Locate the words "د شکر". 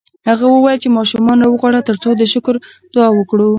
2.15-2.55